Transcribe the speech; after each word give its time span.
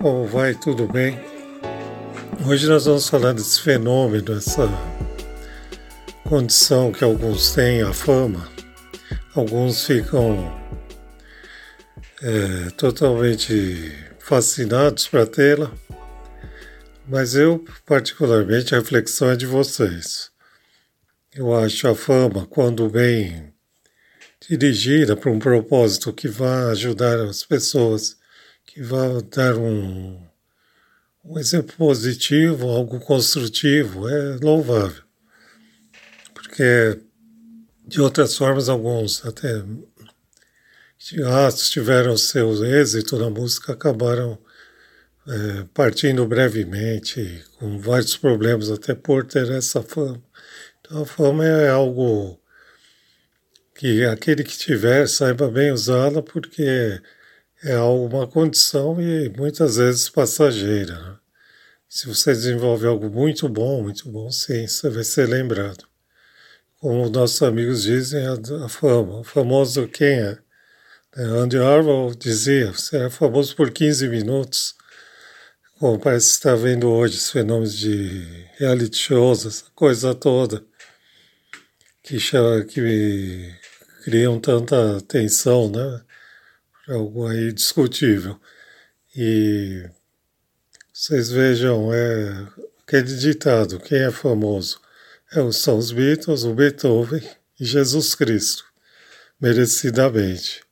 Como 0.00 0.26
vai? 0.26 0.54
Tudo 0.54 0.86
bem? 0.86 1.20
Hoje 2.48 2.66
nós 2.66 2.86
vamos 2.86 3.06
falar 3.06 3.34
desse 3.34 3.60
fenômeno, 3.60 4.32
essa 4.32 4.66
condição 6.24 6.90
que 6.90 7.04
alguns 7.04 7.52
têm, 7.52 7.82
a 7.82 7.92
fama. 7.92 8.48
Alguns 9.34 9.84
ficam 9.84 10.58
é, 12.22 12.70
totalmente 12.78 13.92
fascinados 14.18 15.06
para 15.06 15.26
tê-la, 15.26 15.70
mas 17.06 17.34
eu, 17.34 17.62
particularmente, 17.84 18.74
a 18.74 18.78
reflexão 18.78 19.28
é 19.28 19.36
de 19.36 19.44
vocês. 19.44 20.30
Eu 21.34 21.54
acho 21.54 21.86
a 21.86 21.94
fama, 21.94 22.46
quando 22.46 22.88
bem 22.88 23.52
dirigida 24.48 25.14
para 25.14 25.30
um 25.30 25.38
propósito 25.38 26.10
que 26.10 26.26
vá 26.26 26.70
ajudar 26.70 27.20
as 27.20 27.44
pessoas, 27.44 28.19
que 28.72 28.80
vá 28.82 29.20
dar 29.34 29.56
um, 29.56 30.24
um 31.24 31.38
exemplo 31.40 31.74
positivo, 31.76 32.68
algo 32.68 33.00
construtivo, 33.00 34.08
é 34.08 34.36
louvável. 34.36 35.02
Porque, 36.32 37.00
de 37.84 38.00
outras 38.00 38.36
formas, 38.36 38.68
alguns 38.68 39.26
até 39.26 39.64
astros 41.46 41.70
tiveram 41.70 42.16
seu 42.16 42.64
êxito 42.64 43.18
na 43.18 43.28
música, 43.28 43.72
acabaram 43.72 44.38
é, 45.26 45.64
partindo 45.74 46.24
brevemente, 46.24 47.44
com 47.58 47.76
vários 47.76 48.16
problemas, 48.16 48.70
até 48.70 48.94
por 48.94 49.24
ter 49.24 49.50
essa 49.50 49.82
fama. 49.82 50.22
Então, 50.80 51.02
a 51.02 51.06
fama 51.06 51.44
é 51.44 51.68
algo 51.70 52.40
que 53.74 54.04
aquele 54.04 54.44
que 54.44 54.56
tiver 54.56 55.08
saiba 55.08 55.50
bem 55.50 55.72
usá-la, 55.72 56.22
porque 56.22 57.02
é 57.62 57.78
uma 57.78 58.26
condição 58.26 59.00
e 59.00 59.28
muitas 59.28 59.76
vezes 59.76 60.08
passageira. 60.08 60.98
Né? 60.98 61.16
Se 61.88 62.06
você 62.06 62.32
desenvolve 62.32 62.86
algo 62.86 63.10
muito 63.10 63.48
bom, 63.48 63.82
muito 63.82 64.08
bom, 64.08 64.30
sim, 64.30 64.66
você 64.66 64.88
vai 64.88 65.04
ser 65.04 65.28
lembrado. 65.28 65.84
Como 66.78 67.10
nossos 67.10 67.42
amigos 67.42 67.82
dizem, 67.82 68.24
a, 68.26 68.64
a 68.64 68.68
fama. 68.68 69.20
O 69.20 69.24
famoso 69.24 69.86
quem 69.88 70.20
é? 70.20 70.38
é 71.16 71.22
Andy 71.22 71.58
Warhol 71.58 72.14
dizia, 72.14 72.72
você 72.72 73.04
é 73.04 73.10
famoso 73.10 73.54
por 73.54 73.70
15 73.70 74.08
minutos. 74.08 74.74
Como 75.78 75.98
parece 75.98 76.28
que 76.28 76.32
está 76.34 76.54
vendo 76.54 76.88
hoje 76.88 77.16
os 77.16 77.30
fenômenos 77.30 77.76
de 77.76 78.46
reality 78.58 78.96
shows, 78.96 79.46
essa 79.46 79.64
coisa 79.74 80.14
toda, 80.14 80.64
que, 82.02 82.18
que 82.68 83.54
criam 84.04 84.38
tanta 84.40 85.00
tensão, 85.02 85.70
né? 85.70 86.02
Algo 86.88 87.26
aí 87.26 87.52
discutível. 87.52 88.40
E 89.16 89.88
vocês 90.92 91.30
vejam, 91.30 91.92
é 91.92 92.48
aquele 92.82 93.16
ditado, 93.16 93.78
quem 93.80 93.98
é 93.98 94.10
famoso? 94.10 94.80
É, 95.32 95.52
são 95.52 95.78
os 95.78 95.92
Beatles, 95.92 96.44
o 96.44 96.54
Beethoven 96.54 97.22
e 97.58 97.64
Jesus 97.64 98.14
Cristo, 98.14 98.64
merecidamente. 99.40 100.62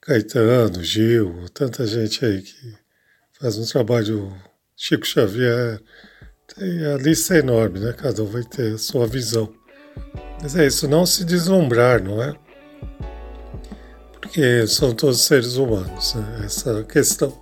Caetano, 0.00 0.82
Gil, 0.82 1.46
tanta 1.52 1.86
gente 1.86 2.24
aí 2.24 2.42
que 2.42 2.74
faz 3.32 3.58
um 3.58 3.66
trabalho, 3.66 4.34
Chico 4.76 5.06
Xavier, 5.06 5.80
tem, 6.54 6.86
a 6.86 6.96
lista 6.96 7.34
é 7.34 7.38
enorme, 7.40 7.80
né? 7.80 7.92
Cada 7.92 8.22
um 8.22 8.26
vai 8.26 8.44
ter 8.44 8.74
a 8.74 8.78
sua 8.78 9.06
visão. 9.06 9.52
Mas 10.40 10.56
é 10.56 10.66
isso, 10.66 10.86
não 10.86 11.04
se 11.04 11.24
deslumbrar, 11.24 12.02
não 12.02 12.22
é? 12.22 12.34
Porque 14.36 14.66
são 14.66 14.92
todos 14.92 15.22
seres 15.22 15.56
humanos, 15.56 16.14
né? 16.14 16.42
essa 16.44 16.84
questão. 16.84 17.32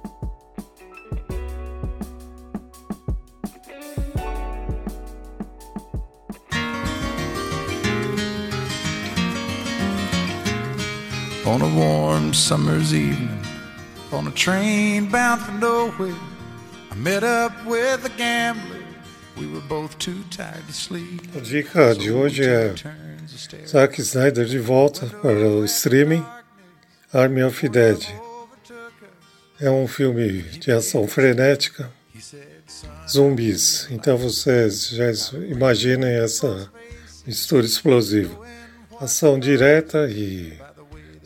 On 11.44 11.60
a 11.60 11.66
warm 11.66 12.32
summer's 12.32 12.92
evening, 12.92 13.28
on 14.12 14.28
a 14.28 14.30
train 14.30 15.06
bound 15.06 15.42
for 15.42 15.50
nowhere, 15.54 16.14
I 16.92 16.94
met 16.94 17.24
up 17.24 17.52
with 17.66 18.06
a 18.06 18.10
gambler. 18.10 18.84
A 21.36 21.40
dica 21.40 21.92
de 21.96 22.12
hoje 22.12 22.44
é 22.44 22.72
Zack 23.66 24.00
Snyder 24.00 24.44
de 24.44 24.60
volta 24.60 25.06
para 25.06 25.48
o 25.48 25.64
streaming 25.64 26.24
Army 27.14 27.42
of 27.42 27.68
Dead. 27.68 28.04
É 29.60 29.70
um 29.70 29.86
filme 29.86 30.42
de 30.42 30.72
ação 30.72 31.06
frenética, 31.06 31.90
zumbis. 33.08 33.86
Então 33.90 34.16
vocês 34.18 34.88
já 34.88 35.10
imaginem 35.48 36.16
essa 36.16 36.70
mistura 37.26 37.64
explosiva. 37.64 38.38
Ação 39.00 39.38
direta 39.38 40.08
e 40.10 40.52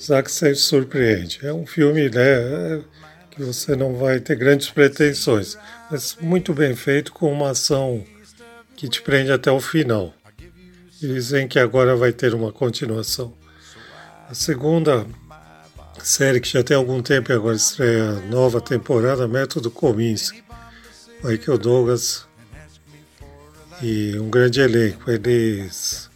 Zack 0.01 0.31
sempre 0.31 0.57
surpreende. 0.57 1.41
É 1.43 1.53
um 1.53 1.67
filme 1.67 2.09
né, 2.11 2.83
que 3.31 3.43
você 3.43 3.75
não 3.75 3.95
vai 3.95 4.21
ter 4.21 4.37
grandes 4.37 4.71
pretensões 4.71 5.57
mas 5.91 6.17
muito 6.21 6.53
bem 6.53 6.77
feito, 6.77 7.13
com 7.13 7.33
uma 7.33 7.51
ação 7.51 8.05
que 8.77 8.89
te 8.89 9.01
prende 9.01 9.33
até 9.33 9.51
o 9.51 9.61
final. 9.61 10.13
Dizem 11.01 11.49
que 11.49 11.59
agora 11.59 11.97
vai 11.97 12.13
ter 12.13 12.35
uma 12.35 12.53
continuação. 12.53 13.33
A 14.29 14.35
segunda 14.35 15.07
série 16.03 16.41
que 16.41 16.49
já 16.49 16.63
tem 16.63 16.77
algum 16.77 17.03
tempo 17.03 17.31
e 17.31 17.35
agora 17.35 17.57
estreia 17.57 18.13
nova 18.31 18.61
temporada, 18.61 19.27
Método 19.29 19.71
Kominsky. 19.71 20.43
Michael 21.23 21.59
Douglas 21.59 22.27
e 23.83 24.19
um 24.19 24.31
grande 24.31 24.61
elenco. 24.61 25.11
Eles 25.11 26.09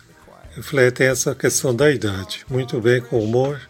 refletem 0.54 1.08
essa 1.08 1.34
questão 1.34 1.74
da 1.74 1.90
idade, 1.90 2.44
muito 2.48 2.80
bem 2.80 3.00
com 3.00 3.18
humor 3.18 3.60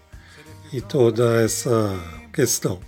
e 0.73 0.81
toda 0.81 1.41
essa 1.41 1.99
questão 2.33 2.81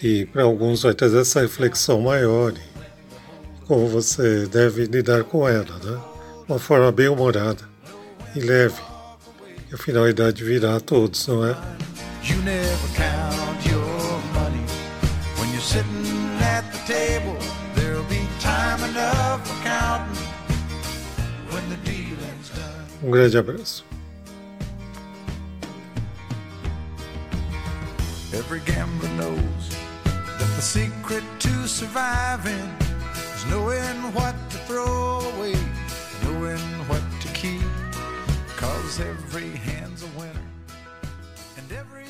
que 0.00 0.24
para 0.26 0.44
alguns 0.44 0.82
vai 0.82 0.94
trazer 0.94 1.20
essa 1.20 1.42
reflexão 1.42 2.00
maior 2.00 2.54
e 2.54 3.66
como 3.66 3.86
você 3.86 4.46
deve 4.46 4.86
lidar 4.86 5.24
com 5.24 5.46
ela, 5.46 5.78
né? 5.84 6.00
Uma 6.48 6.58
forma 6.58 6.90
bem 6.90 7.08
humorada 7.08 7.62
e 8.34 8.40
leve. 8.40 8.80
E 9.70 9.74
afinal 9.74 10.04
a 10.04 10.10
idade 10.10 10.42
virá 10.42 10.76
a 10.76 10.80
todos, 10.80 11.26
não 11.28 11.46
é? 11.46 11.54
You 12.30 12.36
never 12.42 12.88
count 12.94 13.66
your 13.66 14.20
money 14.38 14.64
when 15.38 15.50
you're 15.52 15.60
sitting 15.60 16.06
at 16.54 16.64
the 16.72 16.78
table. 16.86 17.36
There'll 17.74 18.04
be 18.04 18.22
time 18.38 18.82
enough 18.90 19.46
for 19.46 19.58
counting 19.64 20.16
when 21.52 21.68
the 21.68 21.76
dealing's 21.84 22.50
done. 22.50 22.86
Um 23.02 23.10
grande 23.10 23.36
abraço. 23.36 23.82
Every 28.32 28.60
gambler 28.60 29.10
knows 29.16 29.64
that 30.38 30.50
The 30.60 30.62
secret 30.62 31.24
to 31.40 31.66
surviving 31.66 32.68
is 33.34 33.46
knowing 33.46 33.96
what 34.12 34.34
to 34.50 34.58
throw 34.68 35.20
away, 35.34 35.56
knowing 36.22 36.60
what 36.86 37.02
to 37.22 37.28
keep. 37.32 37.62
Cause 38.58 39.00
every 39.00 39.48
hand's 39.56 40.02
a 40.02 40.10
winner, 40.18 40.48
and 41.56 41.72
every 41.72 42.09